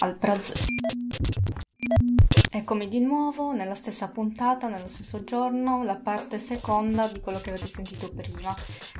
[0.00, 0.52] al praz.
[2.54, 7.48] Eccomi di nuovo nella stessa puntata, nello stesso giorno, la parte seconda di quello che
[7.48, 8.54] avete sentito prima.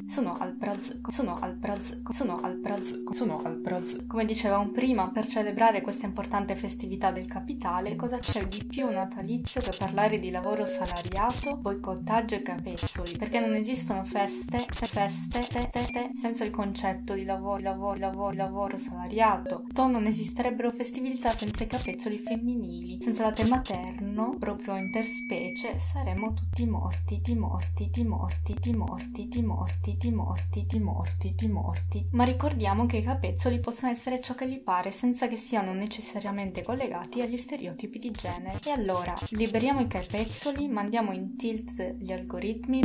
[0.09, 4.07] Sono al praz, sono al praz, sono al praz, sono al praz.
[4.07, 9.61] Come dicevamo prima, per celebrare questa importante festività del capitale, cosa c'è di più natalizio
[9.61, 13.19] che parlare di lavoro salariato, boicottaggio e capezzoli?
[13.19, 18.35] Perché non esistono feste, feste, te, te, te, senza il concetto di lavoro, lavoro, lavoro,
[18.35, 19.67] lavoro salariato.
[19.75, 26.67] To non esisterebbero festività senza i capezzoli femminili, senza la materno, proprio interspecie, saremmo tutti
[26.67, 32.09] morti, ti morti, ti morti, ti morti, ti morti, ti morti, ti morti, ti morti.
[32.13, 36.63] Ma ricordiamo che i capezzoli possono essere ciò che gli pare senza che siano necessariamente
[36.63, 38.59] collegati agli stereotipi di genere.
[38.65, 42.81] E allora, liberiamo i capezzoli, mandiamo in tilt gli algoritmi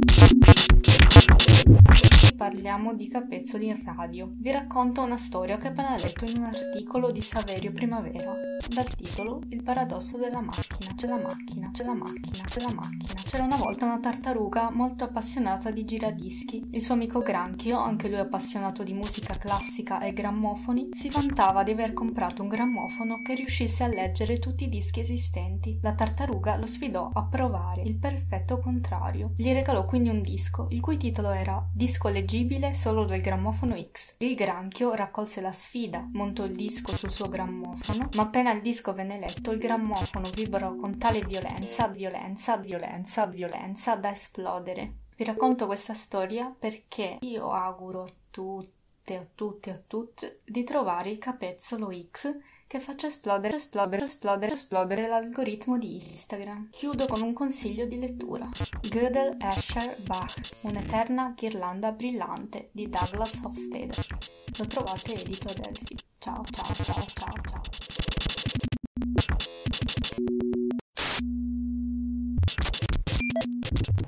[2.37, 4.29] parliamo di capezzoli in radio.
[4.31, 8.33] Vi racconto una storia che ho appena letto in un articolo di Saverio Primavera,
[8.67, 10.93] dal titolo Il paradosso della macchina.
[10.95, 13.21] C'è la macchina, c'è la macchina, c'è la macchina.
[13.27, 16.65] C'era una volta una tartaruga molto appassionata di giradischi.
[16.71, 21.71] Il suo amico Granchio, anche lui appassionato di musica classica e grammofoni, si vantava di
[21.71, 25.79] aver comprato un grammofono che riuscisse a leggere tutti i dischi esistenti.
[25.81, 29.33] La tartaruga lo sfidò a provare il perfetto contrario.
[29.37, 34.15] Gli regalò quindi un disco, il cui titolo era Disco leggibile solo del grammofono X.
[34.19, 38.93] Il granchio raccolse la sfida, montò il disco sul suo grammofono, ma appena il disco
[38.93, 44.93] venne letto, il grammofono vibrò con tale violenza, violenza, violenza, violenza da esplodere.
[45.15, 51.11] Vi racconto questa storia perché io auguro a tutte, a tutti, a tutte di trovare
[51.11, 52.35] il capezzolo X
[52.67, 56.69] che faccia esplodere, esplodere, esplodere, esplodere l'algoritmo di Instagram.
[56.71, 58.49] Chiudo con un consiglio di lettura.
[58.81, 63.95] Gödel Escher Bach, un'eterna ghirlanda brillante di Douglas Hofstede.
[64.57, 65.95] Lo trovate edito ad Elfi.
[66.17, 67.86] Ciao, ciao, ciao, ciao, ciao.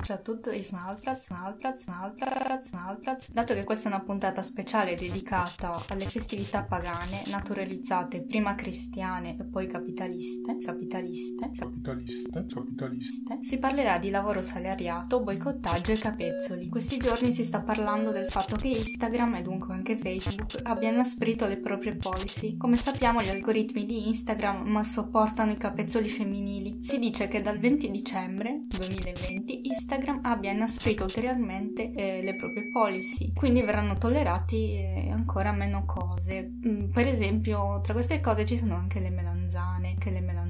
[0.10, 3.32] Ciao a tutti, Snalpraz, Snalpraz, Snalpraz, Snalpraz.
[3.32, 9.44] Dato che questa è una puntata speciale dedicata alle festività pagane, naturalizzate prima cristiane e
[9.44, 16.64] poi capitaliste, capitaliste, capitaliste, capitaliste, si parlerà di lavoro salariato, boicottaggio e capezzoli.
[16.64, 20.96] In questi giorni si sta parlando del fatto che Instagram e dunque anche Facebook abbiano
[20.96, 22.58] inasprito le proprie policy.
[22.58, 26.80] Come sappiamo gli algoritmi di Instagram ma sopportano i capezzoli femminili.
[26.82, 32.70] Si dice che dal 20 dicembre 2020 Instagram Instagram abbia inasprito ulteriormente eh, le proprie
[32.70, 36.54] policy, quindi verranno tollerati eh, ancora meno cose.
[36.66, 40.48] Mm, per esempio, tra queste cose ci sono anche le melanzane, anche le melanzane.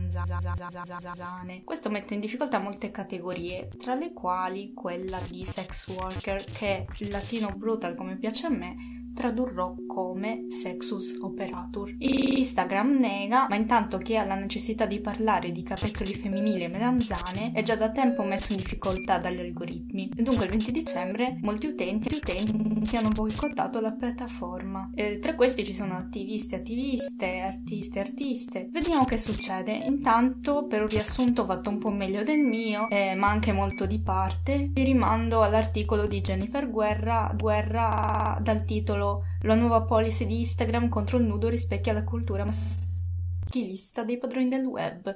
[1.63, 7.09] Questo mette in difficoltà molte categorie, tra le quali quella di sex worker, che il
[7.09, 11.94] latino brutal come piace a me, tradurrò come sexus operatur.
[11.97, 17.52] Instagram nega, ma intanto chi ha la necessità di parlare di capezzoli femminili e melanzane
[17.52, 20.09] è già da tempo messo in difficoltà dagli algoritmi.
[20.16, 24.91] Dunque il 20 dicembre molti utenti, utenti hanno boicottato la piattaforma.
[24.96, 28.69] E tra questi ci sono attivisti, attiviste, artisti, artiste.
[28.72, 29.74] Vediamo che succede.
[29.74, 34.00] Intanto, per un riassunto fatto un po' meglio del mio, eh, ma anche molto di
[34.01, 39.08] parte, vi rimando all'articolo di Jennifer Guerra, Guerra dal titolo
[39.41, 44.65] la nuova policy di Instagram contro il nudo rispecchia la cultura maschilista dei padroni del
[44.65, 45.15] web.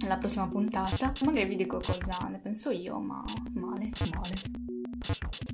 [0.00, 3.24] Nella prossima puntata magari vi dico cosa ne penso io, ma
[3.54, 5.48] male, male.